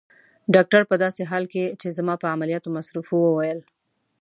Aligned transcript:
ډاکټر 0.55 0.81
په 0.89 0.95
داسې 1.03 1.21
حال 1.29 1.43
کې 1.53 1.63
چي 1.79 1.87
زما 1.97 2.13
په 2.21 2.27
عملیاتو 2.35 2.73
مصروف 2.75 3.07
وو 3.11 3.29
وویل. 3.31 3.59